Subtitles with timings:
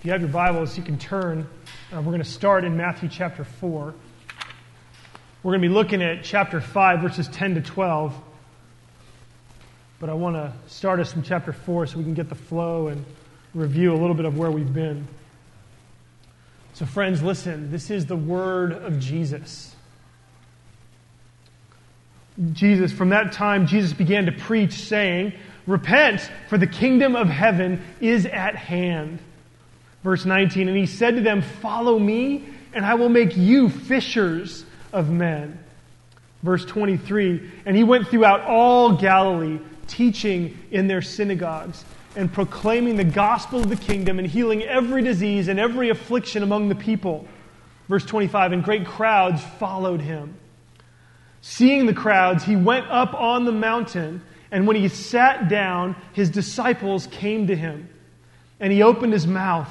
[0.00, 1.46] If you have your Bibles, you can turn.
[1.92, 3.94] Uh, we're going to start in Matthew chapter 4.
[5.42, 8.14] We're going to be looking at chapter 5, verses 10 to 12.
[9.98, 12.88] But I want to start us from chapter 4 so we can get the flow
[12.88, 13.04] and
[13.52, 15.06] review a little bit of where we've been.
[16.72, 17.70] So, friends, listen.
[17.70, 19.76] This is the word of Jesus.
[22.54, 25.34] Jesus, from that time, Jesus began to preach, saying,
[25.66, 29.18] Repent, for the kingdom of heaven is at hand.
[30.02, 34.64] Verse 19, and he said to them, Follow me, and I will make you fishers
[34.92, 35.58] of men.
[36.42, 41.84] Verse 23, and he went throughout all Galilee, teaching in their synagogues
[42.16, 46.68] and proclaiming the gospel of the kingdom and healing every disease and every affliction among
[46.68, 47.26] the people.
[47.88, 50.34] Verse 25, and great crowds followed him.
[51.42, 56.30] Seeing the crowds, he went up on the mountain, and when he sat down, his
[56.30, 57.88] disciples came to him.
[58.58, 59.70] And he opened his mouth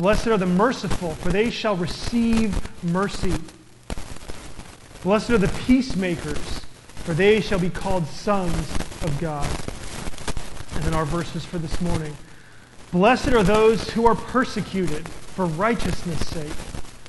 [0.00, 3.34] Blessed are the merciful, for they shall receive mercy.
[5.02, 6.62] Blessed are the peacemakers,
[7.04, 8.56] for they shall be called sons
[9.02, 9.46] of God.
[10.74, 12.16] And then our verses for this morning.
[12.92, 16.48] Blessed are those who are persecuted for righteousness' sake,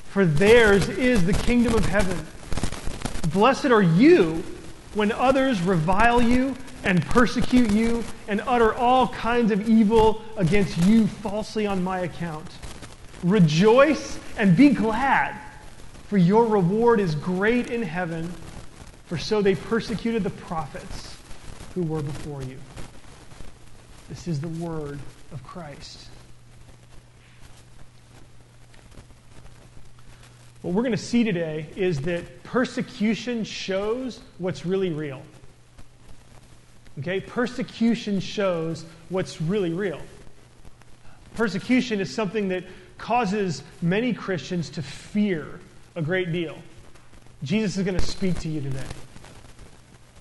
[0.09, 2.27] for theirs is the kingdom of heaven.
[3.31, 4.43] Blessed are you
[4.95, 11.07] when others revile you and persecute you and utter all kinds of evil against you
[11.07, 12.51] falsely on my account.
[13.23, 15.39] Rejoice and be glad,
[16.07, 18.31] for your reward is great in heaven,
[19.05, 21.15] for so they persecuted the prophets
[21.75, 22.57] who were before you.
[24.09, 24.99] This is the word
[25.31, 26.07] of Christ.
[30.61, 35.21] What we're going to see today is that persecution shows what's really real.
[36.99, 37.19] Okay?
[37.19, 40.01] Persecution shows what's really real.
[41.35, 42.63] Persecution is something that
[43.01, 45.59] causes many Christians to fear
[45.95, 46.57] a great deal.
[47.43, 48.85] Jesus is going to speak to you today.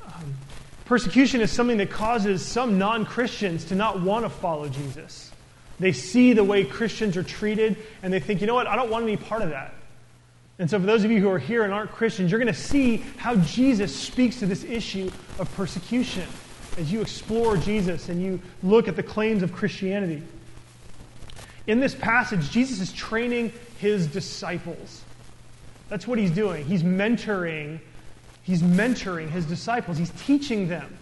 [0.04, 0.34] Um,
[0.86, 5.30] Persecution is something that causes some non Christians to not want to follow Jesus.
[5.78, 8.90] They see the way Christians are treated and they think, you know what, I don't
[8.90, 9.74] want any part of that.
[10.58, 12.60] And so, for those of you who are here and aren't Christians, you're going to
[12.60, 16.26] see how Jesus speaks to this issue of persecution
[16.76, 20.22] as you explore Jesus and you look at the claims of Christianity.
[21.66, 25.02] In this passage, Jesus is training his disciples.
[25.88, 26.64] That's what he's doing.
[26.64, 27.80] He's mentoring
[28.42, 30.96] He's mentoring his disciples, he's teaching them.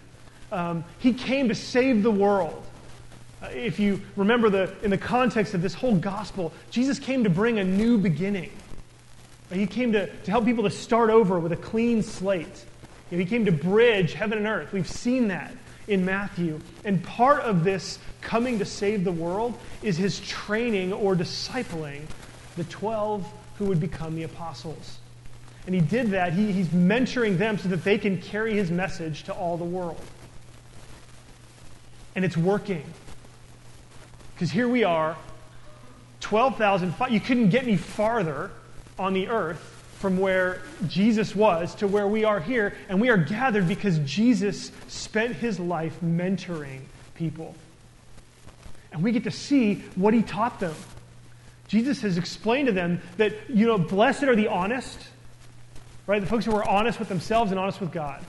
[0.50, 2.62] Um, he came to save the world.
[3.42, 7.30] Uh, if you remember the, in the context of this whole gospel, Jesus came to
[7.30, 8.50] bring a new beginning.
[9.50, 12.64] Uh, he came to, to help people to start over with a clean slate.
[13.10, 14.72] You know, he came to bridge heaven and earth.
[14.72, 15.52] We've seen that
[15.86, 16.60] in Matthew.
[16.84, 22.03] And part of this coming to save the world is his training or discipling
[22.56, 23.27] the 12
[23.59, 24.99] who would become the apostles.
[25.67, 26.33] And he did that.
[26.33, 30.01] He, he's mentoring them so that they can carry his message to all the world.
[32.15, 32.84] And it's working.
[34.35, 35.17] Because here we are,
[36.21, 36.95] 12,000.
[37.11, 38.50] You couldn't get any farther
[38.99, 39.59] on the earth
[39.99, 42.75] from where Jesus was to where we are here.
[42.89, 46.81] And we are gathered because Jesus spent his life mentoring
[47.15, 47.55] people.
[48.93, 50.75] And we get to see what he taught them.
[51.69, 54.99] Jesus has explained to them that, you know, blessed are the honest
[56.09, 56.22] right?
[56.22, 58.25] The folks who are honest with themselves and honest with God.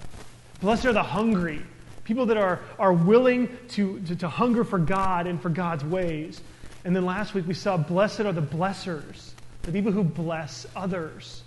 [0.62, 1.62] Blessed are the hungry,
[2.04, 6.42] people that are, are willing to, to, to hunger for God and for God's ways.
[6.84, 9.32] And then last week we saw blessed are the blessers,
[9.64, 11.42] the people who bless others.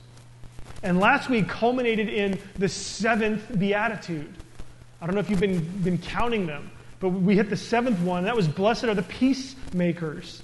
[0.82, 4.34] And last week culminated in the seventh beatitude.
[5.02, 6.70] I don't know if you've been, been counting them,
[7.02, 8.24] but we hit the seventh one.
[8.24, 10.40] That was blessed are the peacemakers.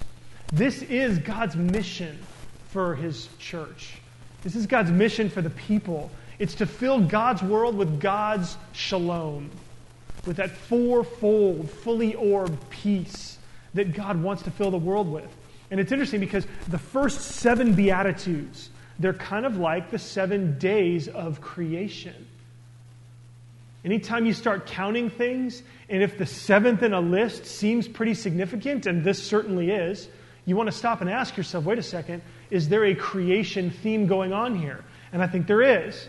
[0.52, 2.19] This is God's mission
[2.70, 3.94] for his church.
[4.43, 6.10] This is God's mission for the people.
[6.40, 9.52] It's to fill God's world with God's shalom,
[10.26, 13.38] with that fourfold, fully orbed peace
[13.75, 15.32] that God wants to fill the world with.
[15.70, 21.06] And it's interesting because the first seven Beatitudes, they're kind of like the seven days
[21.06, 22.26] of creation.
[23.88, 28.85] Anytime you start counting things, and if the seventh in a list seems pretty significant,
[28.85, 30.11] and this certainly is,
[30.44, 32.20] you want to stop and ask yourself wait a second,
[32.50, 34.85] is there a creation theme going on here?
[35.11, 36.06] And I think there is.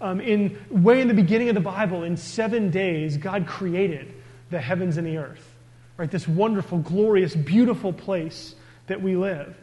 [0.00, 4.10] Um, in way in the beginning of the Bible, in seven days, God created
[4.48, 5.54] the heavens and the earth.
[5.98, 6.10] Right?
[6.10, 8.54] This wonderful, glorious, beautiful place
[8.86, 9.54] that we live.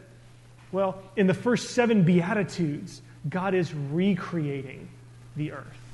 [0.70, 4.88] Well, in the first seven Beatitudes, God is recreating
[5.34, 5.85] the earth.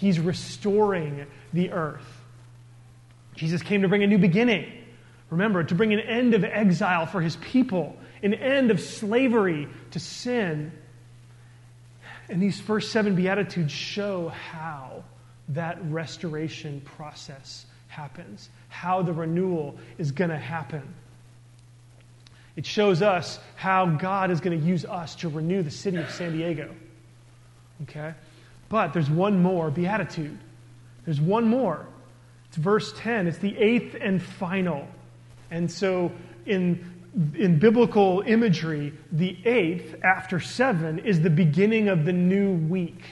[0.00, 2.06] He's restoring the earth.
[3.34, 4.72] Jesus came to bring a new beginning.
[5.28, 10.00] Remember, to bring an end of exile for his people, an end of slavery to
[10.00, 10.72] sin.
[12.30, 15.04] And these first seven Beatitudes show how
[15.50, 20.94] that restoration process happens, how the renewal is going to happen.
[22.56, 26.10] It shows us how God is going to use us to renew the city of
[26.10, 26.74] San Diego.
[27.82, 28.14] Okay?
[28.70, 30.38] But there's one more beatitude.
[31.04, 31.86] There's one more.
[32.48, 33.26] It's verse 10.
[33.26, 34.88] It's the eighth and final.
[35.50, 36.12] And so
[36.46, 36.84] in,
[37.34, 43.02] in biblical imagery, the eighth after seven is the beginning of the new week.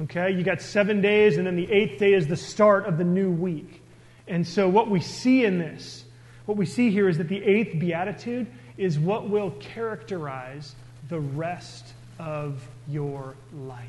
[0.00, 0.30] Okay?
[0.32, 3.30] You got seven days, and then the eighth day is the start of the new
[3.30, 3.82] week.
[4.26, 6.04] And so what we see in this
[6.46, 10.74] what we see here is that the eighth beatitude is what will characterize
[11.08, 13.86] the rest of your life.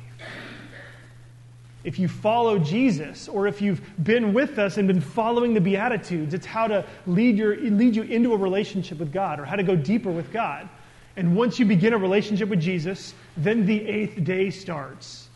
[1.84, 6.32] If you follow Jesus, or if you've been with us and been following the Beatitudes,
[6.32, 9.64] it's how to lead, your, lead you into a relationship with God, or how to
[9.64, 10.68] go deeper with God.
[11.16, 15.28] And once you begin a relationship with Jesus, then the eighth day starts.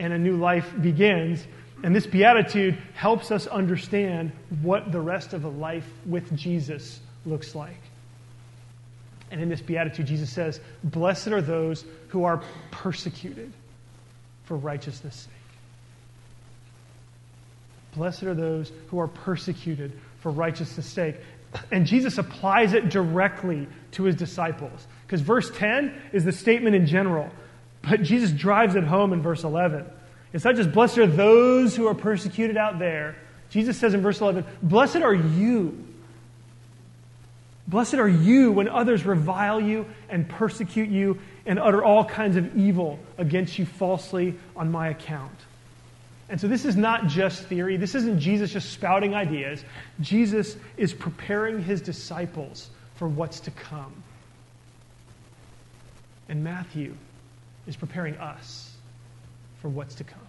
[0.01, 1.47] and a new life begins.
[1.83, 7.55] And this beatitude helps us understand what the rest of a life with Jesus looks
[7.55, 7.81] like.
[9.31, 13.53] And in this beatitude, Jesus says, Blessed are those who are persecuted
[14.51, 15.33] for righteousness' sake.
[17.95, 21.15] Blessed are those who are persecuted for righteousness' sake.
[21.71, 24.89] And Jesus applies it directly to his disciples.
[25.07, 27.31] Because verse 10 is the statement in general,
[27.81, 29.87] but Jesus drives it home in verse 11.
[30.33, 33.15] It's not just blessed are those who are persecuted out there.
[33.51, 35.87] Jesus says in verse 11, Blessed are you.
[37.69, 42.57] Blessed are you when others revile you and persecute you and utter all kinds of
[42.57, 45.39] evil against you falsely on my account.
[46.29, 47.77] And so this is not just theory.
[47.77, 49.65] This isn't Jesus just spouting ideas.
[50.01, 53.93] Jesus is preparing his disciples for what's to come.
[56.29, 56.95] And Matthew
[57.67, 58.73] is preparing us
[59.61, 60.21] for what's to come.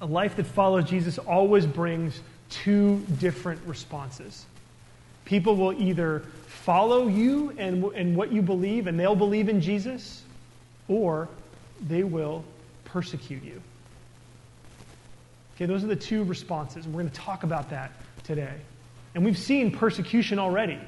[0.00, 2.18] A life that follows Jesus always brings
[2.48, 4.46] two different responses.
[5.26, 6.22] People will either
[6.68, 10.22] follow you and, and what you believe, and they'll believe in Jesus,
[10.86, 11.26] or
[11.86, 12.44] they will
[12.84, 13.62] persecute you.
[15.54, 16.86] Okay, those are the two responses.
[16.86, 17.90] We're going to talk about that
[18.22, 18.52] today.
[19.14, 20.78] And we've seen persecution already.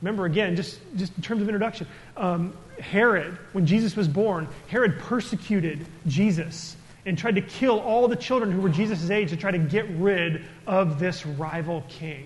[0.00, 1.86] Remember, again, just, just in terms of introduction,
[2.16, 8.16] um, Herod, when Jesus was born, Herod persecuted Jesus and tried to kill all the
[8.16, 12.24] children who were Jesus' age to try to get rid of this rival king.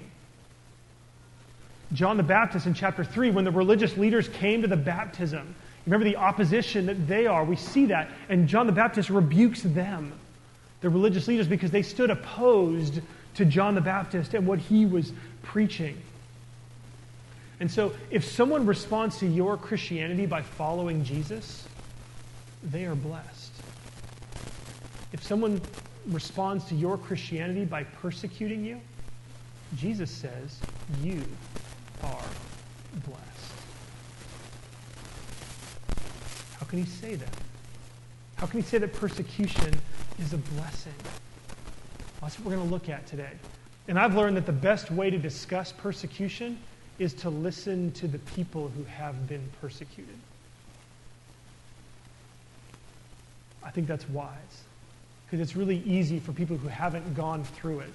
[1.92, 5.54] John the Baptist in chapter 3, when the religious leaders came to the baptism,
[5.86, 7.44] remember the opposition that they are.
[7.44, 8.10] We see that.
[8.28, 10.12] And John the Baptist rebukes them,
[10.82, 13.00] the religious leaders, because they stood opposed
[13.34, 16.00] to John the Baptist and what he was preaching.
[17.58, 21.66] And so, if someone responds to your Christianity by following Jesus,
[22.62, 23.52] they are blessed.
[25.12, 25.60] If someone
[26.06, 28.80] responds to your Christianity by persecuting you,
[29.76, 30.58] Jesus says
[31.02, 31.22] you
[32.02, 32.24] are
[33.06, 33.54] blessed.
[36.58, 37.28] How can he say that?
[38.36, 39.74] How can he say that persecution
[40.18, 40.94] is a blessing?
[41.02, 43.32] Well, that's what we're going to look at today.
[43.88, 46.58] And I've learned that the best way to discuss persecution
[46.98, 50.14] is to listen to the people who have been persecuted.
[53.62, 54.28] I think that's wise.
[55.26, 57.94] Because it's really easy for people who haven't gone through it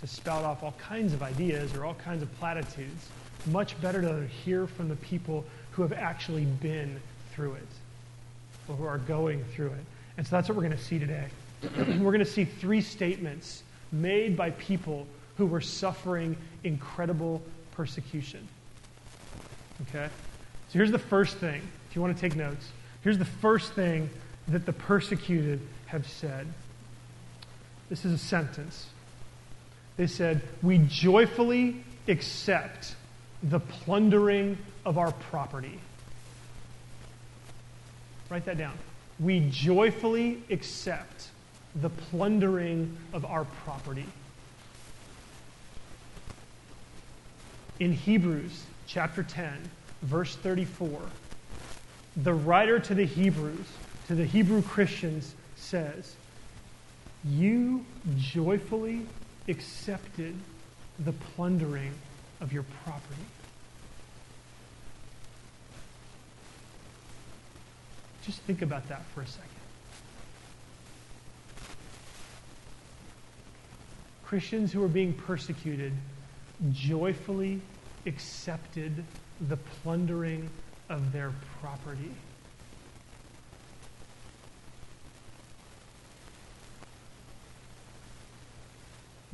[0.00, 3.08] to spout off all kinds of ideas or all kinds of platitudes.
[3.46, 7.00] Much better to hear from the people who have actually been
[7.32, 7.68] through it
[8.68, 9.84] or who are going through it.
[10.16, 11.26] And so that's what we're going to see today.
[11.76, 13.62] we're going to see three statements
[13.92, 18.46] made by people who were suffering incredible persecution.
[19.88, 20.08] Okay?
[20.68, 22.68] So here's the first thing, if you want to take notes.
[23.02, 24.10] Here's the first thing
[24.48, 26.46] that the persecuted have said.
[27.88, 28.86] This is a sentence.
[29.98, 32.96] They said, We joyfully accept
[33.42, 35.78] the plundering of our property.
[38.30, 38.78] Write that down.
[39.20, 41.28] We joyfully accept
[41.74, 44.06] the plundering of our property.
[47.80, 49.52] in Hebrews, chapter 10,
[50.02, 51.00] verse 34,
[52.16, 53.66] the writer to the Hebrews,
[54.08, 56.16] to the Hebrew Christians, says,
[57.24, 57.84] You
[58.16, 59.06] joyfully
[59.48, 60.34] accepted
[60.98, 61.92] the plundering
[62.40, 63.22] of your property.
[68.24, 69.48] Just think about that for a second.
[74.24, 75.94] Christians who are being persecuted
[76.72, 77.62] joyfully
[78.04, 79.02] accepted
[79.48, 80.50] the plundering
[80.90, 82.10] of their property.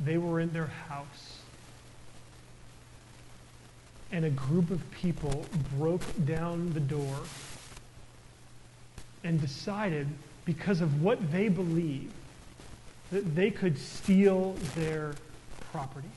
[0.05, 1.39] They were in their house,
[4.11, 5.45] and a group of people
[5.77, 7.17] broke down the door
[9.23, 10.07] and decided,
[10.45, 12.13] because of what they believed,
[13.11, 15.15] that they could steal their
[15.71, 16.07] property.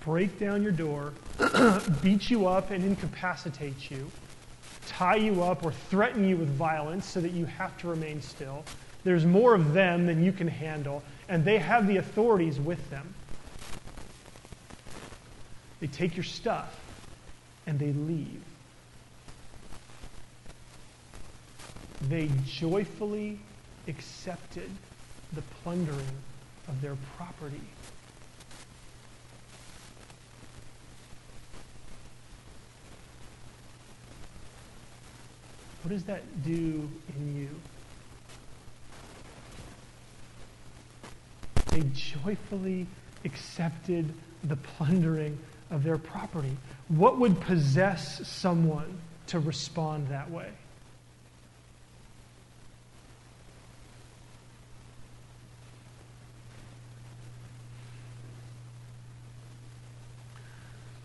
[0.00, 1.12] Break down your door,
[2.02, 4.10] beat you up and incapacitate you,
[4.86, 8.64] tie you up or threaten you with violence so that you have to remain still.
[9.04, 13.14] There's more of them than you can handle, and they have the authorities with them.
[15.80, 16.78] They take your stuff
[17.66, 18.42] and they leave.
[22.08, 23.38] They joyfully
[23.88, 24.70] accepted
[25.32, 26.18] the plundering
[26.68, 27.60] of their property.
[35.82, 37.48] What does that do in you?
[41.70, 42.86] They joyfully
[43.24, 44.12] accepted
[44.44, 45.38] the plundering
[45.70, 46.56] of their property.
[46.88, 50.50] What would possess someone to respond that way?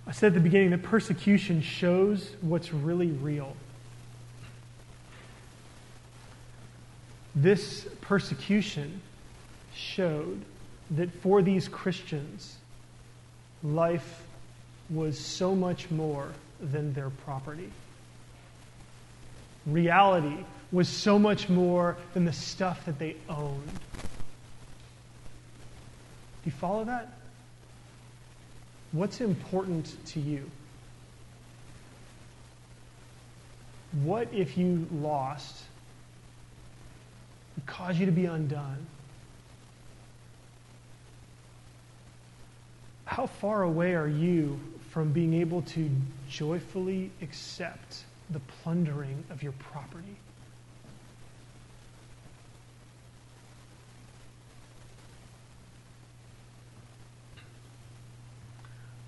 [0.07, 3.55] I said at the beginning that persecution shows what's really real.
[7.35, 9.01] This persecution
[9.75, 10.41] showed
[10.91, 12.57] that for these Christians,
[13.63, 14.23] life
[14.89, 17.71] was so much more than their property.
[19.65, 20.37] Reality
[20.71, 23.79] was so much more than the stuff that they owned.
[26.43, 27.09] Do you follow that?
[28.91, 30.49] What's important to you?
[34.03, 35.63] What if you lost
[37.55, 38.85] would cause you to be undone?
[43.05, 44.59] How far away are you
[44.89, 45.89] from being able to
[46.29, 50.15] joyfully accept the plundering of your property.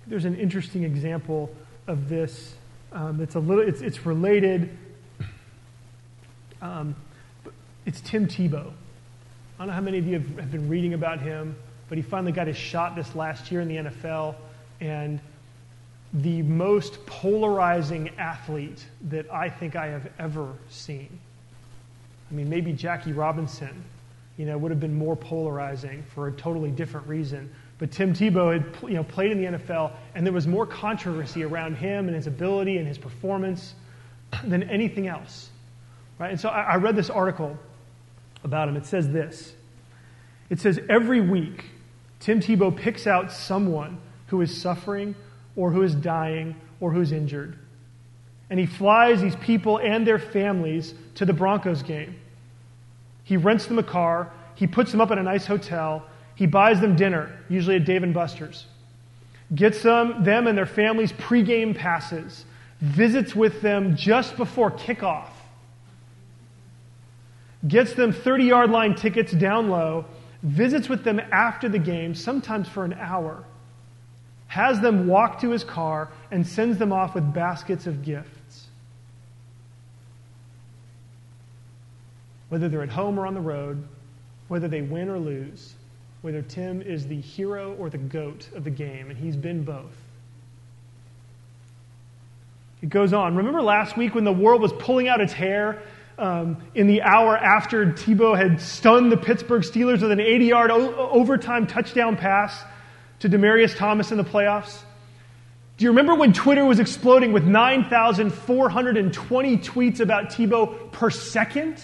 [0.06, 1.50] There's an interesting example
[1.86, 2.54] of this.
[2.92, 3.66] Um, it's a little.
[3.66, 4.76] It's, it's related.
[6.62, 6.96] Um,
[7.84, 8.72] it's Tim Tebow.
[9.58, 11.56] I don't know how many of you have, have been reading about him,
[11.88, 14.34] but he finally got his shot this last year in the NFL,
[14.80, 15.20] and
[16.12, 21.18] the most polarizing athlete that I think I have ever seen.
[22.30, 23.84] I mean, maybe Jackie Robinson,
[24.36, 27.50] you know, would have been more polarizing for a totally different reason.
[27.78, 31.44] But Tim Tebow had, you know, played in the NFL, and there was more controversy
[31.44, 33.74] around him and his ability and his performance
[34.44, 35.50] than anything else.
[36.18, 36.30] Right?
[36.30, 37.56] And so I, I read this article
[38.44, 38.76] about him.
[38.76, 39.52] It says this.
[40.50, 41.64] It says every week,
[42.20, 43.98] Tim Tebow picks out someone
[44.28, 45.14] who is suffering
[45.56, 47.58] or who is dying or who's injured.
[48.50, 52.16] And he flies these people and their families to the Broncos game.
[53.24, 56.80] He rents them a car, he puts them up at a nice hotel, he buys
[56.80, 58.66] them dinner, usually at Dave and Buster's,
[59.54, 62.44] gets them, them and their families pregame passes,
[62.80, 65.28] visits with them just before kickoff,
[67.66, 70.06] gets them 30 yard line tickets down low,
[70.42, 73.44] visits with them after the game, sometimes for an hour
[74.48, 78.66] has them walk to his car, and sends them off with baskets of gifts.
[82.48, 83.86] Whether they're at home or on the road,
[84.48, 85.74] whether they win or lose,
[86.22, 89.94] whether Tim is the hero or the goat of the game, and he's been both.
[92.80, 93.36] It goes on.
[93.36, 95.82] Remember last week when the world was pulling out its hair
[96.18, 100.70] um, in the hour after Tebow had stunned the Pittsburgh Steelers with an 80 yard
[100.70, 102.62] o- overtime touchdown pass?
[103.20, 104.80] to Demaryius Thomas in the playoffs?
[105.76, 111.80] Do you remember when Twitter was exploding with 9,420 tweets about Tebow per second?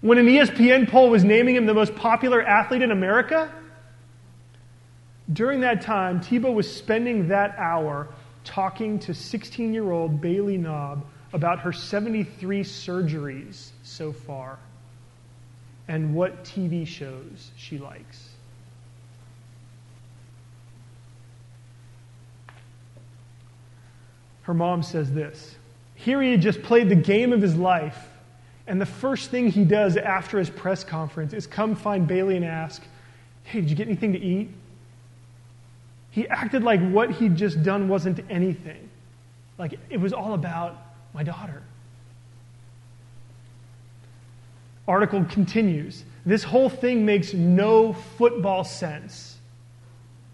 [0.00, 3.52] When an ESPN poll was naming him the most popular athlete in America?
[5.32, 8.08] During that time, Tebow was spending that hour
[8.42, 11.02] talking to 16 year old Bailey Knaub
[11.32, 14.58] about her 73 surgeries so far
[15.88, 18.28] and what TV shows she likes.
[24.42, 25.56] Her mom says this
[25.94, 28.08] Here he had just played the game of his life,
[28.66, 32.44] and the first thing he does after his press conference is come find Bailey and
[32.44, 32.82] ask,
[33.44, 34.50] Hey, did you get anything to eat?
[36.10, 38.88] He acted like what he'd just done wasn't anything.
[39.58, 40.76] Like it was all about
[41.14, 41.62] my daughter.
[44.86, 46.04] Article continues.
[46.26, 49.38] This whole thing makes no football sense.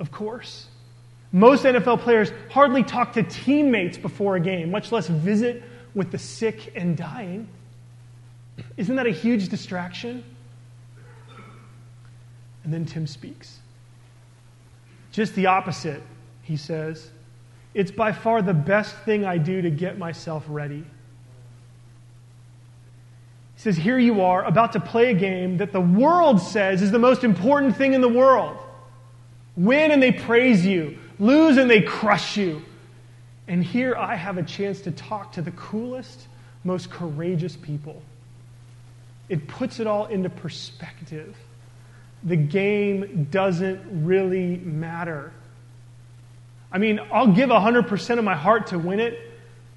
[0.01, 0.67] Of course.
[1.33, 5.63] Most NFL players hardly talk to teammates before a game, much less visit
[5.95, 7.49] with the sick and dying.
[8.77, 10.25] Isn't that a huge distraction?
[12.65, 13.59] And then Tim speaks.
[15.13, 16.03] Just the opposite,
[16.43, 17.11] he says.
[17.77, 20.83] It's by far the best thing I do to get myself ready.
[23.55, 26.91] He says, Here you are, about to play a game that the world says is
[26.91, 28.57] the most important thing in the world.
[29.59, 32.63] Win and they praise you, lose and they crush you.
[33.47, 36.29] And here I have a chance to talk to the coolest,
[36.65, 38.01] most courageous people.
[39.29, 41.37] It puts it all into perspective
[42.25, 45.33] the game doesn't really matter.
[46.73, 49.19] I mean, I'll give 100% of my heart to win it,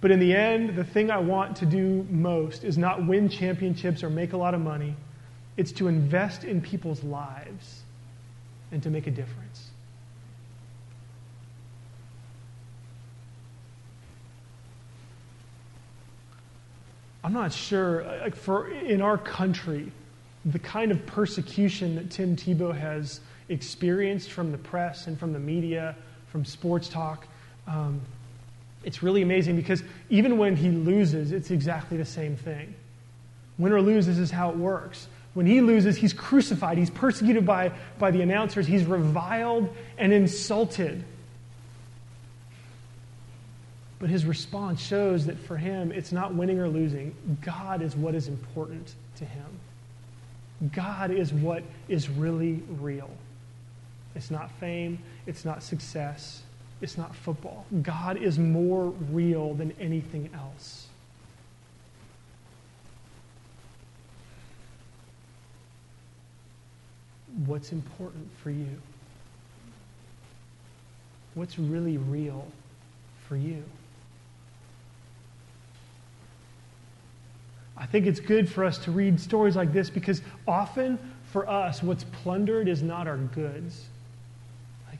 [0.01, 4.03] but in the end, the thing I want to do most is not win championships
[4.03, 4.95] or make a lot of money.
[5.57, 7.83] It's to invest in people's lives
[8.71, 9.69] and to make a difference.
[17.23, 19.91] I'm not sure, like for in our country,
[20.45, 23.19] the kind of persecution that Tim Tebow has
[23.49, 25.95] experienced from the press and from the media,
[26.31, 27.27] from sports talk,
[27.67, 28.01] um,
[28.83, 32.73] it's really amazing because even when he loses, it's exactly the same thing.
[33.57, 35.07] Win or lose, this is how it works.
[35.33, 41.03] When he loses, he's crucified, he's persecuted by, by the announcers, he's reviled and insulted.
[43.99, 47.13] But his response shows that for him, it's not winning or losing.
[47.41, 49.45] God is what is important to him.
[50.73, 53.09] God is what is really real.
[54.19, 56.41] It's not fame, it's not success,
[56.81, 57.65] it's not football.
[57.81, 60.87] God is more real than anything else.
[67.45, 68.81] What's important for you?
[71.35, 72.45] What's really real
[73.25, 73.63] for you?
[77.77, 80.99] I think it's good for us to read stories like this because often
[81.31, 83.85] for us, what's plundered is not our goods.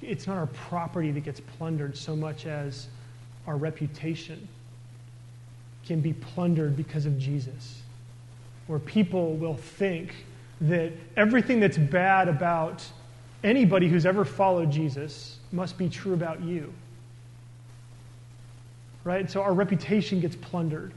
[0.02, 2.88] It's not our property that gets plundered so much as
[3.48, 4.48] our reputation
[5.86, 7.82] can be plundered because of Jesus.
[8.68, 10.14] Where people will think
[10.62, 12.86] that everything that's bad about
[13.44, 16.74] anybody who's ever followed Jesus must be true about you.
[19.04, 19.30] Right?
[19.30, 20.94] So our reputation gets plundered.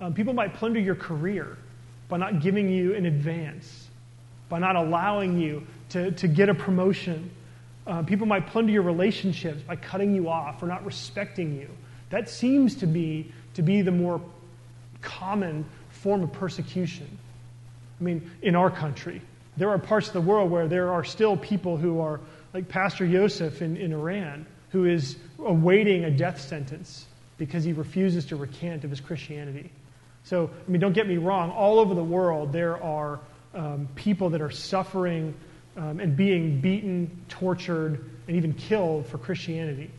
[0.00, 1.56] Um, people might plunder your career
[2.08, 3.88] by not giving you an advance,
[4.48, 7.30] by not allowing you to, to get a promotion.
[7.86, 11.68] Uh, people might plunder your relationships by cutting you off or not respecting you.
[12.10, 14.20] That seems to be, to be the more
[15.02, 17.06] common form of persecution.
[18.00, 19.20] I mean, in our country,
[19.56, 22.20] there are parts of the world where there are still people who are,
[22.52, 27.06] like Pastor Youcef in, in Iran, who is awaiting a death sentence
[27.38, 29.70] because he refuses to recant of his Christianity.
[30.24, 33.20] So, I mean, don't get me wrong, all over the world there are
[33.54, 35.34] um, people that are suffering
[35.76, 39.90] um, and being beaten, tortured, and even killed for Christianity.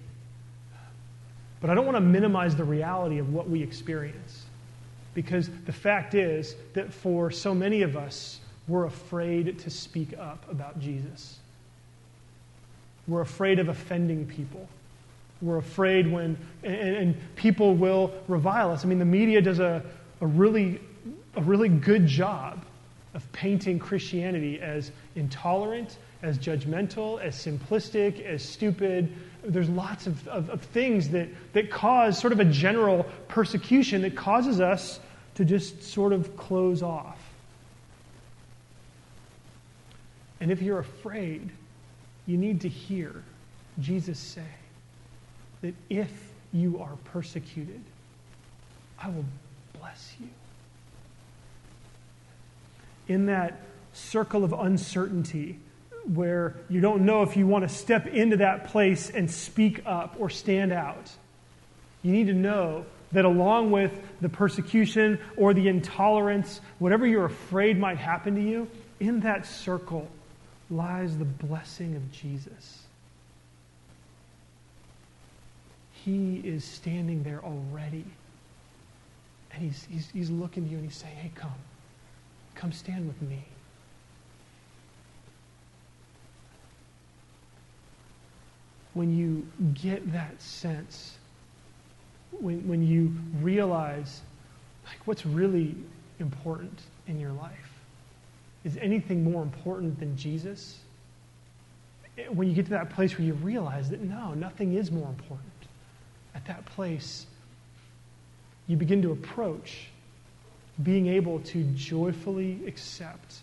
[1.62, 4.46] But I don't want to minimize the reality of what we experience.
[5.14, 10.46] Because the fact is that for so many of us, we're afraid to speak up
[10.52, 11.38] about Jesus.
[13.08, 14.68] We're afraid of offending people.
[15.42, 18.84] We're afraid when, and, and people will revile us.
[18.84, 19.84] I mean, the media does a,
[20.22, 20.80] a really,
[21.36, 22.66] a really good job
[23.16, 29.12] of painting Christianity as intolerant, as judgmental, as simplistic, as stupid.
[29.44, 34.16] There's lots of, of, of, things that, that cause sort of a general persecution that
[34.16, 35.00] causes us
[35.36, 37.20] to just sort of close off.
[40.42, 41.50] And if you're afraid,
[42.28, 43.24] you need to hear
[43.80, 44.42] Jesus say
[45.62, 46.12] that if
[46.52, 47.82] you are persecuted,
[49.00, 49.26] I will
[49.80, 50.28] bless you.
[53.08, 53.62] In that
[53.94, 55.60] circle of uncertainty,
[56.14, 60.16] where you don't know if you want to step into that place and speak up
[60.20, 61.12] or stand out.
[62.04, 63.92] You need to know that along with
[64.22, 68.68] the persecution or the intolerance, whatever you're afraid might happen to you,
[69.00, 70.08] in that circle
[70.70, 72.84] lies the blessing of Jesus.
[76.04, 78.06] He is standing there already.
[79.52, 81.54] And he's, he's, he's looking to you and he's saying, Hey, come.
[82.56, 83.44] Come stand with me.
[88.94, 91.18] When you get that sense,
[92.32, 94.22] when, when you realize
[94.86, 95.76] like what's really
[96.20, 97.52] important in your life,
[98.64, 100.80] is anything more important than Jesus?
[102.18, 105.10] Eh, when you get to that place where you realize that no, nothing is more
[105.10, 105.52] important,
[106.34, 107.26] at that place,
[108.68, 109.90] you begin to approach
[110.82, 113.36] being able to joyfully accept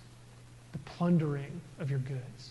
[0.73, 2.51] the plundering of your goods.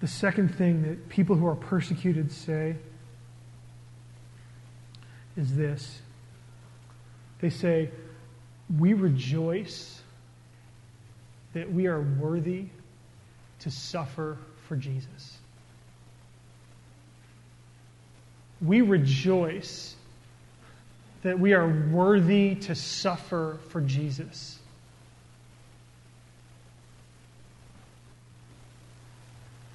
[0.00, 2.76] The second thing that people who are persecuted say
[5.36, 6.00] is this
[7.40, 7.90] they say,
[8.78, 10.00] We rejoice
[11.52, 12.66] that we are worthy
[13.60, 15.38] to suffer for Jesus.
[18.60, 19.94] We rejoice
[21.22, 24.58] that we are worthy to suffer for Jesus.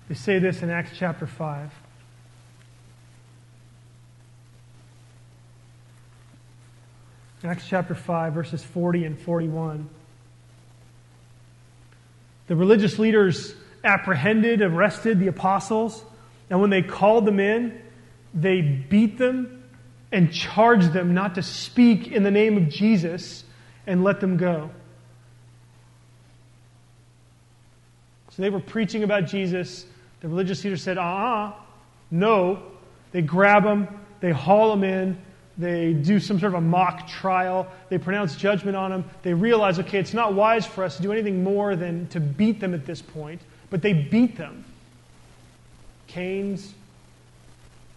[0.07, 1.71] They say this in Acts chapter 5.
[7.43, 9.89] Acts chapter 5, verses 40 and 41.
[12.47, 16.03] The religious leaders apprehended, arrested the apostles,
[16.49, 17.80] and when they called them in,
[18.33, 19.63] they beat them
[20.11, 23.43] and charged them not to speak in the name of Jesus
[23.87, 24.69] and let them go.
[28.31, 29.85] So they were preaching about Jesus.
[30.21, 31.53] The religious leaders said, uh uh-uh, uh
[32.11, 32.63] no.
[33.11, 33.87] They grab them,
[34.21, 35.17] they haul them in,
[35.57, 37.67] they do some sort of a mock trial.
[37.89, 39.05] They pronounce judgment on them.
[39.21, 42.59] They realize, okay, it's not wise for us to do anything more than to beat
[42.59, 43.41] them at this point.
[43.69, 44.65] But they beat them.
[46.07, 46.73] Canes,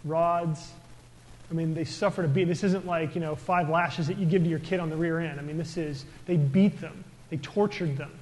[0.05, 0.73] rods.
[1.51, 2.45] I mean, they suffered a beat.
[2.45, 4.97] This isn't like, you know, five lashes that you give to your kid on the
[4.97, 5.39] rear end.
[5.39, 7.05] I mean, this is, they beat them.
[7.31, 8.13] They tortured them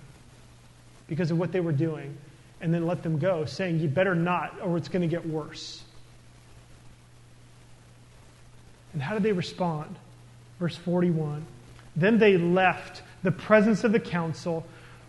[1.08, 2.16] because of what they were doing
[2.60, 5.82] and then let them go, saying, you better not, or it's going to get worse.
[8.92, 9.96] And how did they respond?
[10.60, 11.44] Verse 41
[11.96, 14.64] Then they left the presence of the council,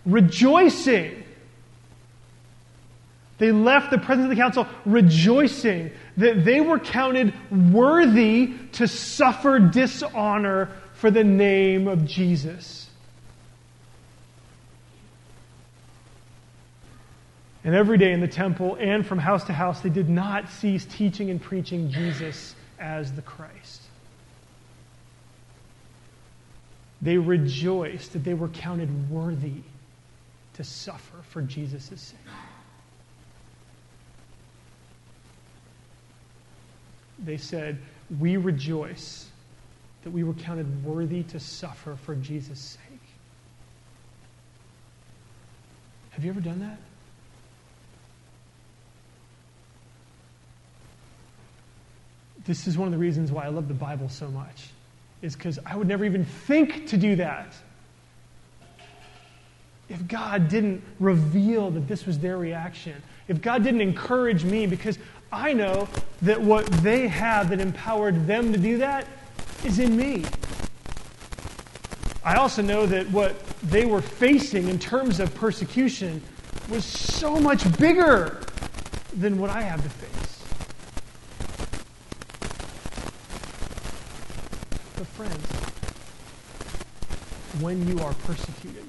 [0.06, 1.23] rejoicing.
[3.38, 9.60] They left the presence of the council rejoicing that they were counted worthy to suffer
[9.60, 12.90] dishonor for the name of Jesus.
[17.64, 20.86] And every day in the temple and from house to house, they did not cease
[20.86, 23.82] teaching and preaching Jesus as the Christ.
[27.02, 29.62] They rejoiced that they were counted worthy
[30.54, 32.34] to suffer for Jesus' sake.
[37.20, 37.78] They said,
[38.20, 39.28] We rejoice
[40.04, 42.80] that we were counted worthy to suffer for Jesus' sake.
[46.12, 46.78] Have you ever done that?
[52.46, 54.70] This is one of the reasons why I love the Bible so much,
[55.22, 57.54] is because I would never even think to do that.
[59.90, 64.98] If God didn't reveal that this was their reaction, if God didn't encourage me, because
[65.34, 65.90] I know
[66.22, 69.08] that what they have that empowered them to do that
[69.66, 70.26] is in me.
[72.24, 76.22] I also know that what they were facing in terms of persecution
[76.70, 78.42] was so much bigger
[79.18, 80.44] than what I have to face.
[84.96, 85.46] But, friends,
[87.60, 88.86] when you are persecuted,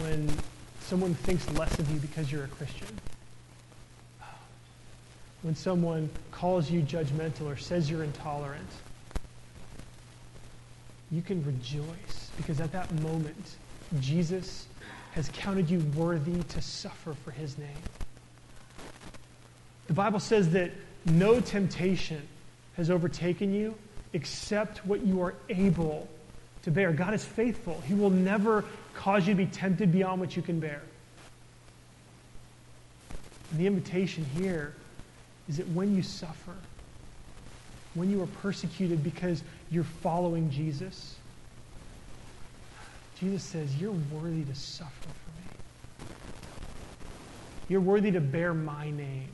[0.00, 0.30] when
[0.80, 2.88] someone thinks less of you because you're a Christian,
[5.44, 8.66] when someone calls you judgmental or says you're intolerant,
[11.10, 13.56] you can rejoice because at that moment,
[14.00, 14.66] Jesus
[15.12, 17.68] has counted you worthy to suffer for his name.
[19.86, 20.70] The Bible says that
[21.04, 22.26] no temptation
[22.78, 23.74] has overtaken you
[24.14, 26.08] except what you are able
[26.62, 26.90] to bear.
[26.90, 27.82] God is faithful.
[27.86, 30.80] He will never cause you to be tempted beyond what you can bear.
[33.50, 34.74] And the invitation here
[35.48, 36.54] is that when you suffer,
[37.94, 41.16] when you are persecuted because you're following Jesus.
[43.18, 46.08] Jesus says, You're worthy to suffer for me.
[47.68, 49.28] You're worthy to bear my name.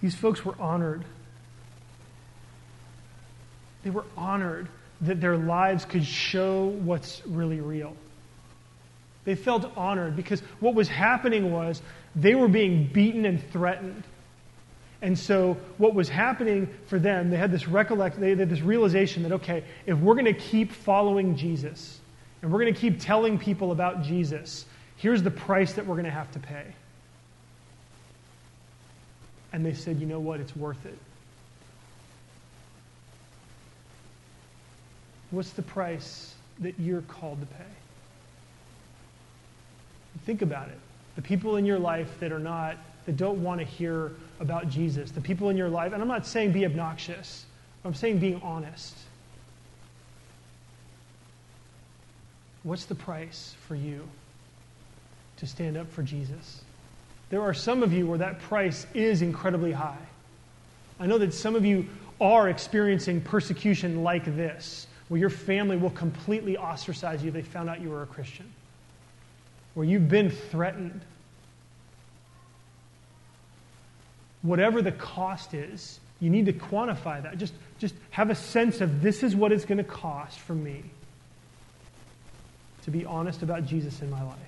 [0.00, 1.04] These folks were honored.
[3.84, 4.68] They were honored
[5.02, 7.96] that their lives could show what's really real.
[9.24, 11.80] They felt honored because what was happening was
[12.16, 14.02] they were being beaten and threatened.
[15.00, 19.24] And so, what was happening for them, they had this recollect, they had this realization
[19.24, 22.00] that, okay, if we're going to keep following Jesus
[22.40, 24.64] and we're going to keep telling people about Jesus,
[24.96, 26.66] here's the price that we're going to have to pay.
[29.52, 30.40] And they said, you know what?
[30.40, 30.98] It's worth it.
[35.30, 37.64] What's the price that you're called to pay?
[40.24, 40.78] Think about it.
[41.16, 45.10] The people in your life that are not, that don't want to hear about Jesus,
[45.10, 47.44] the people in your life, and I'm not saying be obnoxious,
[47.84, 48.96] I'm saying being honest.
[52.62, 54.08] What's the price for you
[55.38, 56.62] to stand up for Jesus?
[57.30, 60.06] There are some of you where that price is incredibly high.
[61.00, 61.88] I know that some of you
[62.20, 67.68] are experiencing persecution like this, where your family will completely ostracize you if they found
[67.68, 68.52] out you were a Christian,
[69.74, 71.02] where you've been threatened.
[74.42, 77.38] Whatever the cost is, you need to quantify that.
[77.38, 80.84] Just, just have a sense of this is what it's going to cost for me
[82.84, 84.38] to be honest about Jesus in my life.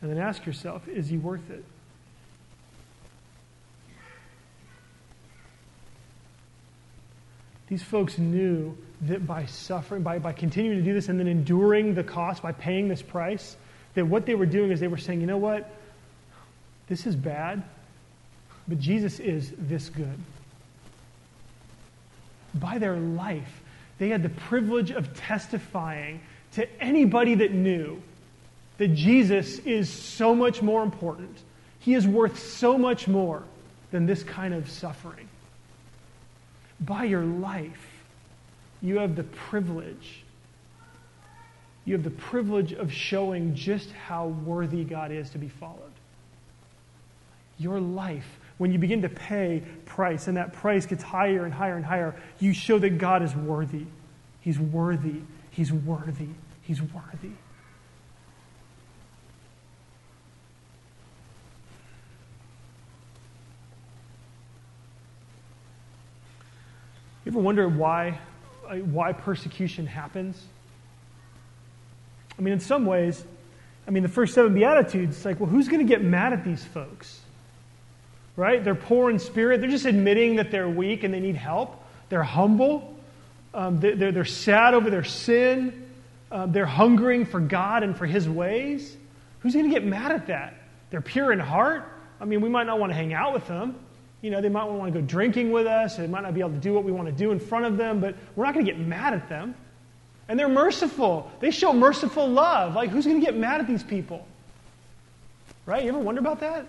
[0.00, 1.64] And then ask yourself is he worth it?
[7.68, 11.94] These folks knew that by suffering, by, by continuing to do this and then enduring
[11.94, 13.56] the cost, by paying this price,
[13.94, 15.68] that what they were doing is they were saying, you know what?
[16.86, 17.62] This is bad,
[18.68, 20.18] but Jesus is this good.
[22.54, 23.60] By their life,
[23.98, 26.20] they had the privilege of testifying
[26.52, 28.00] to anybody that knew
[28.78, 31.36] that Jesus is so much more important.
[31.80, 33.42] He is worth so much more
[33.90, 35.28] than this kind of suffering.
[36.80, 37.86] By your life,
[38.82, 40.24] you have the privilege.
[41.84, 45.80] You have the privilege of showing just how worthy God is to be followed.
[47.58, 51.76] Your life, when you begin to pay price, and that price gets higher and higher
[51.76, 53.86] and higher, you show that God is worthy.
[54.40, 55.22] He's worthy.
[55.50, 56.28] He's worthy.
[56.62, 57.32] He's worthy.
[67.36, 68.18] Ever wonder why,
[68.66, 70.42] why persecution happens?
[72.38, 73.22] I mean, in some ways,
[73.86, 76.44] I mean, the first seven Beatitudes, it's like, well, who's going to get mad at
[76.44, 77.20] these folks?
[78.36, 78.64] Right?
[78.64, 79.60] They're poor in spirit.
[79.60, 81.84] They're just admitting that they're weak and they need help.
[82.08, 82.96] They're humble.
[83.52, 85.90] Um, they're, they're, sad over their sin.
[86.32, 88.96] Um, they're hungering for God and for His ways.
[89.40, 90.54] Who's going to get mad at that?
[90.88, 91.84] They're pure in heart.
[92.18, 93.76] I mean, we might not want to hang out with them.
[94.22, 95.96] You know, they might want to go drinking with us.
[95.96, 97.76] They might not be able to do what we want to do in front of
[97.76, 99.54] them, but we're not going to get mad at them.
[100.28, 101.30] And they're merciful.
[101.38, 102.74] They show merciful love.
[102.74, 104.26] Like, who's going to get mad at these people?
[105.66, 105.84] Right?
[105.84, 106.66] You ever wonder about that?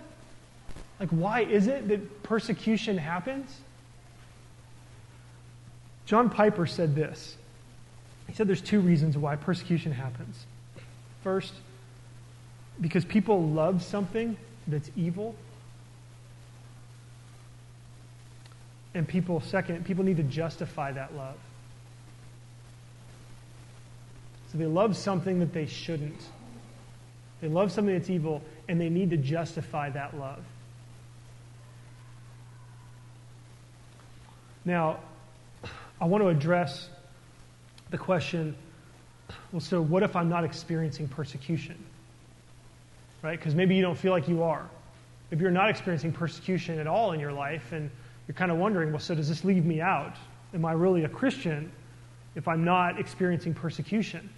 [1.00, 3.56] Like, why is it that persecution happens?
[6.06, 7.38] John Piper said this.
[8.28, 10.46] He said there's two reasons why persecution happens.
[11.24, 11.54] First,
[12.80, 15.36] because people love something that's evil
[18.98, 21.36] And people, second, people need to justify that love.
[24.52, 26.20] So they love something that they shouldn't.
[27.40, 30.44] They love something that's evil, and they need to justify that love.
[34.66, 34.98] Now,
[36.02, 36.90] I want to address
[37.92, 38.56] the question
[39.52, 41.78] well, so what if I'm not experiencing persecution?
[43.22, 43.38] Right?
[43.38, 44.68] Because maybe you don't feel like you are.
[45.30, 47.92] If you're not experiencing persecution at all in your life, and
[48.28, 50.16] you're kind of wondering, well, so does this leave me out?
[50.54, 51.72] Am I really a Christian
[52.36, 54.30] if I'm not experiencing persecution?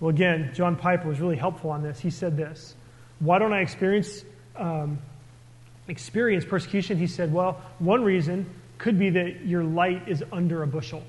[0.00, 1.98] Well, again, John Piper was really helpful on this.
[1.98, 2.74] He said this
[3.20, 4.24] Why don't I experience,
[4.56, 4.98] um,
[5.88, 6.98] experience persecution?
[6.98, 8.46] He said, Well, one reason
[8.78, 11.02] could be that your light is under a bushel,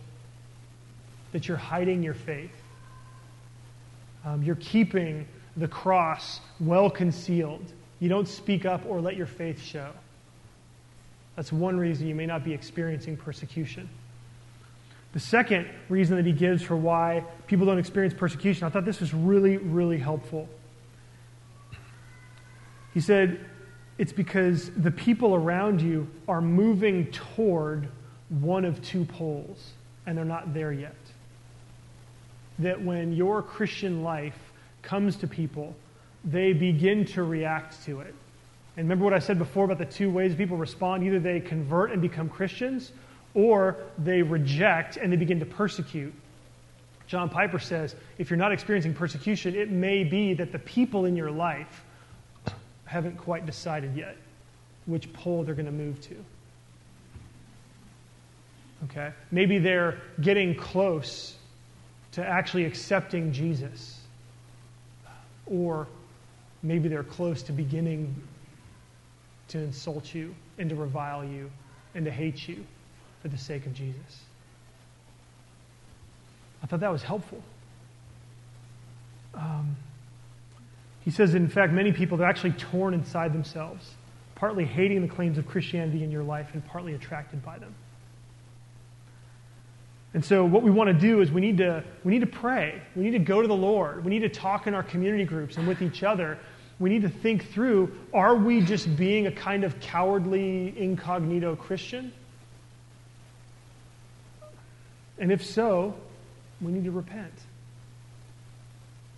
[1.32, 2.56] that you're hiding your faith.
[4.24, 7.66] Um, you're keeping the cross well concealed.
[8.00, 9.92] You don't speak up or let your faith show.
[11.36, 13.90] That's one reason you may not be experiencing persecution.
[15.14, 19.00] The second reason that he gives for why people don't experience persecution, I thought this
[19.00, 20.50] was really, really helpful.
[22.94, 23.40] He said,
[23.98, 27.88] It's because the people around you are moving toward
[28.30, 29.72] one of two poles,
[30.06, 30.96] and they're not there yet.
[32.60, 34.38] That when your Christian life
[34.82, 35.76] comes to people,
[36.24, 38.16] they begin to react to it.
[38.78, 41.04] And remember what I said before about the two ways people respond?
[41.04, 42.92] Either they convert and become Christians,
[43.34, 46.14] or they reject and they begin to persecute.
[47.08, 51.16] John Piper says if you're not experiencing persecution, it may be that the people in
[51.16, 51.84] your life
[52.86, 54.18] haven't quite decided yet
[54.86, 56.16] which pole they're going to move to.
[58.86, 59.12] Okay?
[59.32, 61.36] Maybe they're getting close
[62.14, 64.00] to actually accepting Jesus.
[65.46, 65.88] Or
[66.64, 68.16] maybe they're close to beginning
[69.50, 71.52] to insult you and to revile you
[71.94, 72.66] and to hate you
[73.22, 74.22] for the sake of Jesus.
[76.64, 77.42] I thought that was helpful.
[79.34, 79.76] Um,
[81.04, 83.92] he says, in fact, many people are actually torn inside themselves,
[84.34, 87.76] partly hating the claims of Christianity in your life and partly attracted by them.
[90.16, 92.82] And so, what we want to do is we need to, we need to pray.
[92.96, 94.06] We need to go to the Lord.
[94.06, 96.40] We need to talk in our community groups and with each other.
[96.80, 102.12] We need to think through are we just being a kind of cowardly, incognito Christian?
[105.18, 105.96] And if so,
[106.62, 107.34] we need to repent.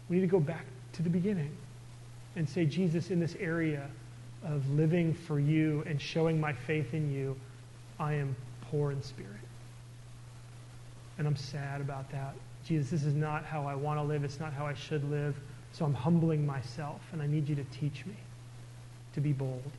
[0.10, 1.56] We need to go back to the beginning
[2.36, 3.90] and say, Jesus, in this area
[4.44, 7.36] of living for you and showing my faith in you,
[8.00, 8.36] I am
[8.70, 9.32] poor in spirit.
[11.18, 12.36] And I'm sad about that.
[12.66, 14.24] Jesus, this is not how I want to live.
[14.24, 15.36] It's not how I should live.
[15.78, 18.16] So I'm humbling myself, and I need you to teach me
[19.14, 19.72] to be bold.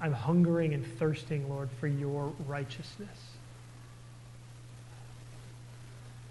[0.00, 3.18] I'm hungering and thirsting, Lord, for your righteousness.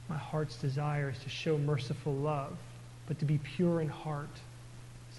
[0.08, 2.56] My heart's desire is to show merciful love,
[3.08, 4.39] but to be pure in heart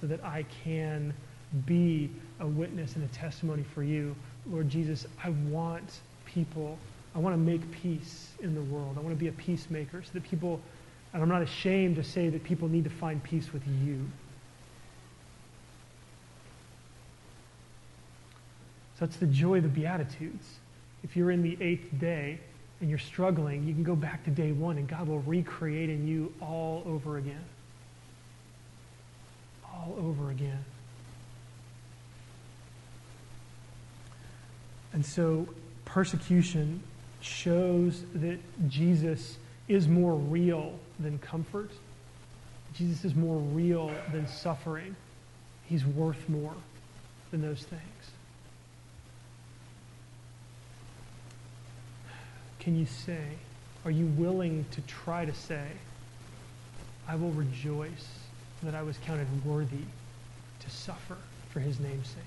[0.01, 1.13] so that I can
[1.67, 2.09] be
[2.41, 4.17] a witness and a testimony for you.
[4.47, 6.79] Lord Jesus, I want people
[7.15, 8.97] I want to make peace in the world.
[8.99, 10.61] I want to be a peacemaker so that people,
[11.15, 14.05] and I'm not ashamed to say that people need to find peace with you.
[18.99, 20.57] So that's the joy of the Beatitudes.
[21.05, 22.41] If you're in the eighth day
[22.81, 26.07] and you're struggling, you can go back to day one and God will recreate in
[26.09, 27.45] you all over again.
[29.73, 30.65] All over again.
[34.93, 35.49] And so
[35.85, 36.83] persecution
[37.21, 41.71] shows that Jesus is more real than comfort.
[42.75, 44.97] Jesus is more real than suffering.
[45.67, 46.55] He's worth more
[47.31, 47.81] than those things.
[52.61, 53.23] Can you say,
[53.85, 55.67] are you willing to try to say,
[57.07, 58.09] I will rejoice
[58.63, 59.85] that I was counted worthy
[60.61, 61.17] to suffer
[61.51, 62.23] for his name's sake?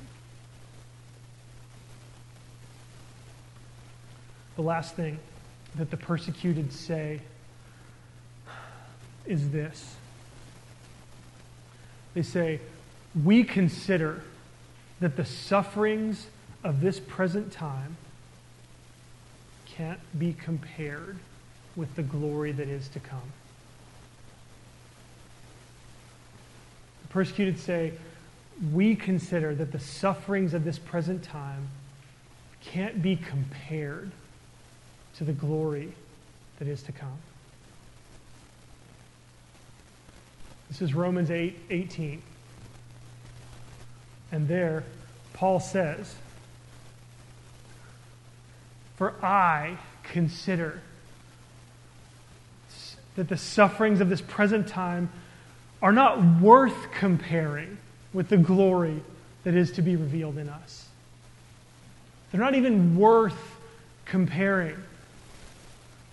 [4.55, 5.19] The last thing
[5.77, 7.21] that the persecuted say
[9.25, 9.95] is this
[12.17, 12.59] they say,
[13.23, 14.23] We consider
[15.01, 16.25] that the sufferings
[16.63, 17.95] of this present time
[19.67, 21.17] can't be compared
[21.75, 23.31] with the glory that is to come.
[27.03, 27.93] The persecuted say,
[28.73, 31.67] We consider that the sufferings of this present time
[32.61, 34.09] can't be compared
[35.17, 35.91] to the glory
[36.59, 37.17] that is to come.
[40.69, 42.21] This is Romans 8 18.
[44.31, 44.83] And there,
[45.33, 46.13] Paul says,
[48.97, 50.81] For I consider
[53.15, 55.09] that the sufferings of this present time
[55.81, 57.77] are not worth comparing
[58.13, 59.01] with the glory
[59.43, 60.87] that is to be revealed in us.
[62.31, 63.37] They're not even worth
[64.05, 64.75] comparing.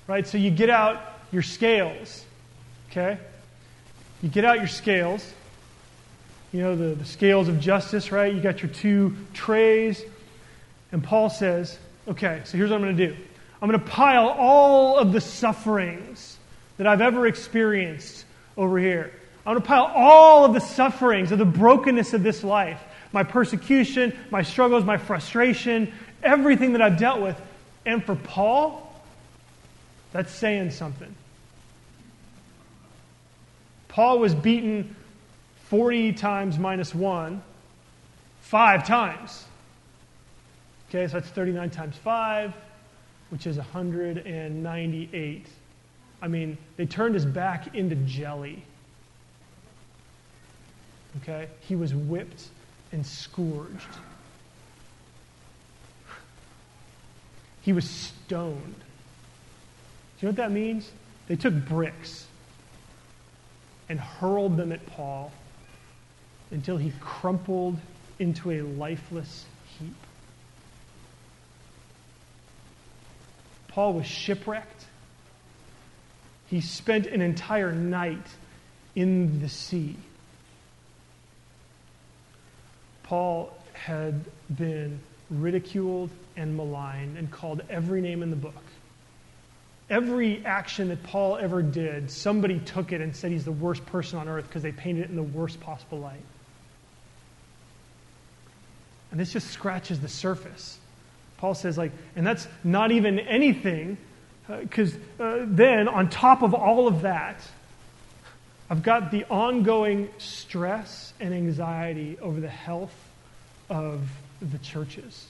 [0.06, 0.26] Right?
[0.26, 1.00] So you get out
[1.32, 2.24] your scales.
[2.90, 3.18] Okay?
[4.22, 5.32] You get out your scales.
[6.52, 8.32] You know, the, the scales of justice, right?
[8.32, 10.02] You got your two trays.
[10.92, 11.76] And Paul says,
[12.06, 13.16] okay, so here's what I'm going to do
[13.60, 16.38] I'm going to pile all of the sufferings
[16.76, 18.24] that I've ever experienced
[18.56, 19.12] over here.
[19.46, 22.80] I'm going to pile all of the sufferings of the brokenness of this life
[23.14, 25.92] my persecution, my struggles, my frustration,
[26.22, 27.40] everything that I've dealt with.
[27.86, 28.83] And for Paul,
[30.14, 31.12] that's saying something.
[33.88, 34.94] Paul was beaten
[35.64, 37.42] 40 times minus 1,
[38.40, 39.44] five times.
[40.88, 42.54] Okay, so that's 39 times 5,
[43.30, 45.46] which is 198.
[46.22, 48.62] I mean, they turned his back into jelly.
[51.22, 51.48] Okay?
[51.58, 52.44] He was whipped
[52.92, 53.82] and scourged.
[57.62, 58.83] He was stoned.
[60.24, 60.90] You know what that means?
[61.28, 62.26] They took bricks
[63.90, 65.30] and hurled them at Paul
[66.50, 67.76] until he crumpled
[68.18, 69.44] into a lifeless
[69.78, 69.92] heap.
[73.68, 74.86] Paul was shipwrecked.
[76.46, 78.26] He spent an entire night
[78.94, 79.94] in the sea.
[83.02, 84.24] Paul had
[84.56, 88.54] been ridiculed and maligned and called every name in the book.
[89.90, 94.18] Every action that Paul ever did, somebody took it and said he's the worst person
[94.18, 96.22] on earth because they painted it in the worst possible light.
[99.10, 100.78] And this just scratches the surface.
[101.36, 103.98] Paul says, like, and that's not even anything,
[104.48, 107.40] because uh, uh, then on top of all of that,
[108.70, 112.94] I've got the ongoing stress and anxiety over the health
[113.68, 114.08] of
[114.40, 115.26] the churches.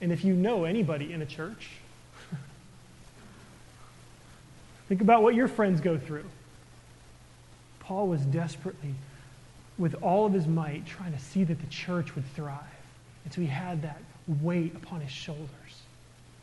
[0.00, 1.68] And if you know anybody in a church,
[4.88, 6.24] think about what your friends go through.
[7.80, 8.94] Paul was desperately
[9.78, 12.58] with all of his might, trying to see that the church would thrive.
[13.24, 14.00] And so he had that
[14.42, 15.48] weight upon his shoulders.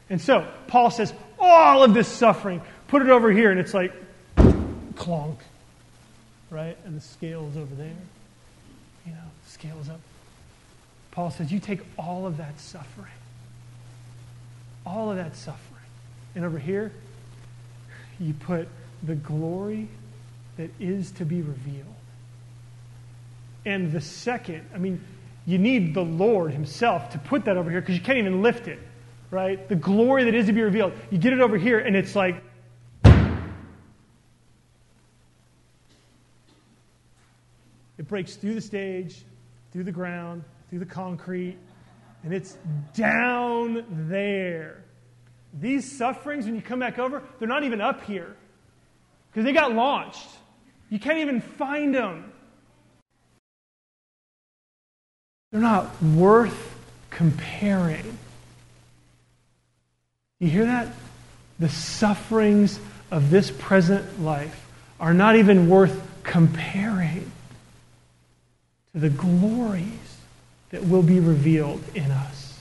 [0.10, 3.52] And so Paul says, all of this suffering, put it over here.
[3.52, 3.94] And it's like,
[4.96, 5.38] clonk,
[6.50, 6.78] right?
[6.86, 7.96] And the scale's over there.
[9.06, 9.18] You know,
[9.48, 10.00] scale's up.
[11.12, 13.12] Paul says, you take all of that suffering,
[14.86, 15.62] all of that suffering.
[16.36, 16.92] And over here,
[18.20, 18.68] you put
[19.04, 19.88] the glory
[20.58, 21.96] that is to be revealed
[23.66, 25.02] and the second, I mean,
[25.46, 28.68] you need the Lord Himself to put that over here because you can't even lift
[28.68, 28.80] it,
[29.32, 29.68] right?
[29.68, 30.94] The glory that is to be revealed.
[31.10, 32.42] You get it over here, and it's like.
[37.98, 39.24] It breaks through the stage,
[39.72, 41.58] through the ground, through the concrete,
[42.24, 42.58] and it's
[42.94, 44.84] down there.
[45.60, 48.36] These sufferings, when you come back over, they're not even up here
[49.32, 50.28] because they got launched.
[50.90, 52.32] You can't even find them.
[55.52, 56.76] They're not worth
[57.10, 58.18] comparing.
[60.40, 60.90] You hear that?
[61.60, 62.80] The sufferings
[63.10, 64.68] of this present life
[65.00, 67.32] are not even worth comparing
[68.94, 70.18] to the glories
[70.72, 72.55] that will be revealed in us.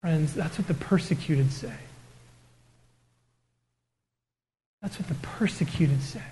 [0.00, 1.72] Friends, that's what the persecuted say.
[4.80, 6.22] That's what the persecuted say.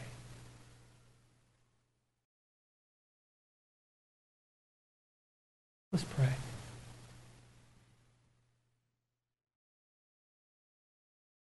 [5.92, 6.32] Let's pray.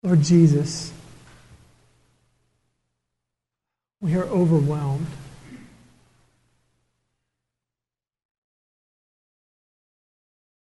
[0.03, 0.91] Lord Jesus,
[4.01, 5.05] we are overwhelmed.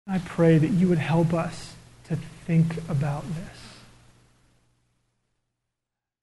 [0.08, 3.80] I pray that you would help us to think about this.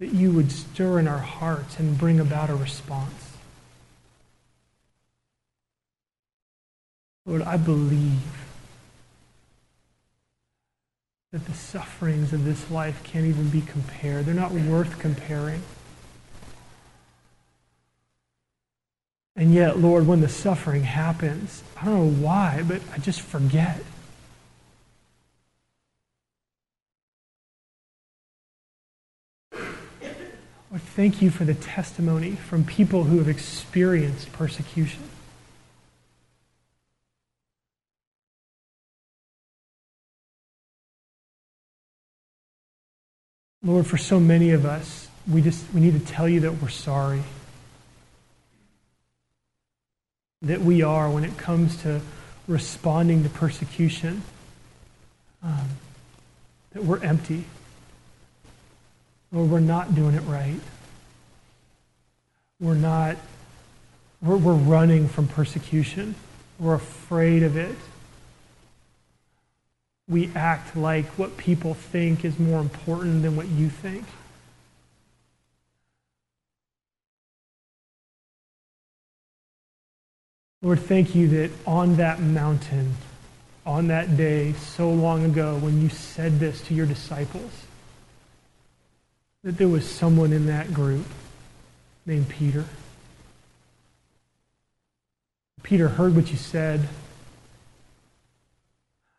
[0.01, 3.32] That you would stir in our hearts and bring about a response.
[7.26, 8.45] Lord, I believe
[11.32, 14.24] that the sufferings of this life can't even be compared.
[14.24, 15.62] They're not worth comparing.
[19.37, 23.80] And yet, Lord, when the suffering happens, I don't know why, but I just forget.
[30.74, 35.03] Lord, thank you for the testimony from people who have experienced persecution.
[43.64, 46.68] Lord, for so many of us, we just we need to tell you that we're
[46.68, 47.22] sorry.
[50.45, 52.01] That we are when it comes to
[52.47, 54.22] responding to persecution.
[55.42, 55.68] Um,
[56.72, 57.45] that we're empty.
[59.34, 60.61] Or we're not doing it right.
[62.61, 63.16] We're not,
[64.22, 66.14] we're, we're running from persecution.
[66.59, 67.76] We're afraid of it
[70.09, 74.05] we act like what people think is more important than what you think.
[80.65, 82.95] Lord, thank you that on that mountain,
[83.67, 87.67] on that day so long ago when you said this to your disciples,
[89.43, 91.05] that there was someone in that group
[92.07, 92.65] named Peter.
[95.62, 96.89] Peter heard what you said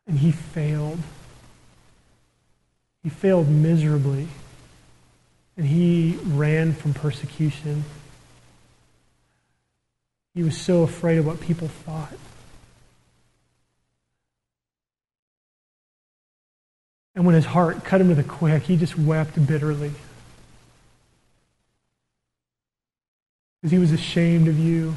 [0.08, 1.00] And he failed.
[3.04, 4.28] He failed miserably.
[5.58, 7.84] And he ran from persecution.
[10.36, 12.14] He was so afraid of what people thought.
[17.16, 19.94] And when his heart cut him to the quick, he just wept bitterly.
[23.62, 24.96] Because he was ashamed of you.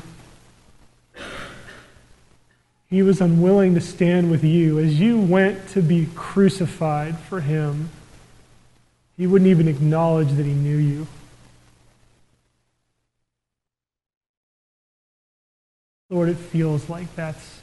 [2.91, 7.91] He was unwilling to stand with you as you went to be crucified for him.
[9.17, 11.07] He wouldn't even acknowledge that he knew you.
[16.11, 17.61] Lord, it feels like that's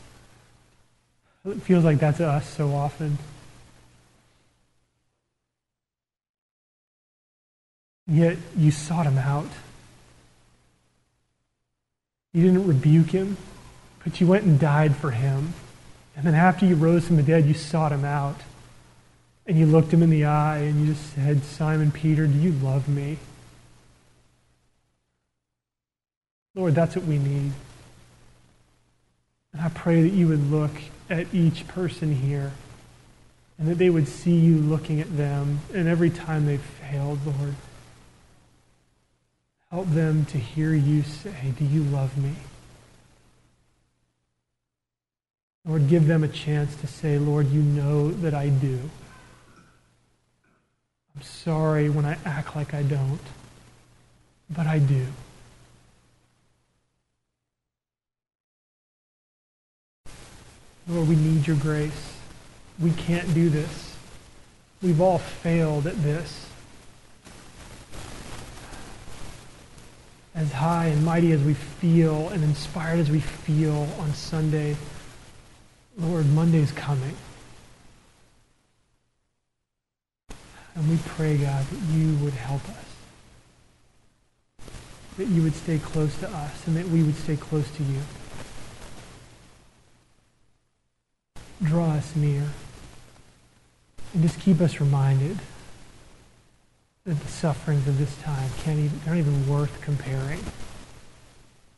[1.46, 3.18] it feels like that's us so often.
[8.08, 9.50] Yet you sought him out.
[12.34, 13.38] You didn't rebuke him,
[14.04, 15.54] but you went and died for him.
[16.16, 18.42] And then after you rose from the dead, you sought him out.
[19.48, 22.52] And you looked him in the eye and you just said, Simon Peter, do you
[22.52, 23.18] love me?
[26.56, 27.52] Lord, that's what we need.
[29.56, 30.74] And I pray that you would look
[31.10, 32.52] at each person here
[33.58, 35.60] and that they would see you looking at them.
[35.74, 37.56] And every time they've failed, Lord,
[39.72, 42.34] help them to hear you say, Do you love me?
[45.66, 48.78] Lord, give them a chance to say, Lord, you know that I do.
[51.16, 53.22] I'm sorry when I act like I don't,
[54.50, 55.08] but I do.
[60.88, 62.14] Lord, we need your grace.
[62.80, 63.96] We can't do this.
[64.82, 66.48] We've all failed at this.
[70.36, 74.76] As high and mighty as we feel and inspired as we feel on Sunday,
[75.98, 77.16] Lord, Monday's coming.
[80.76, 82.76] And we pray, God, that you would help us.
[85.18, 88.02] That you would stay close to us and that we would stay close to you.
[91.64, 92.44] Draw us near.
[94.14, 95.38] And just keep us reminded
[97.06, 100.40] that the sufferings of this time can't even, aren't even worth comparing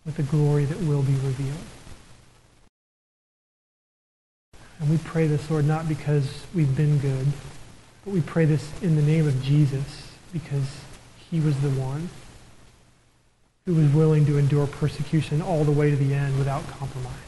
[0.05, 1.57] with the glory that will be revealed.
[4.80, 7.28] And we pray this, Lord, not because we've been good,
[8.05, 10.78] but we pray this in the name of Jesus because
[11.30, 12.09] he was the one
[13.65, 17.26] who was willing to endure persecution all the way to the end without compromise.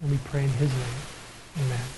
[0.00, 1.66] And we pray in his name.
[1.66, 1.97] Amen.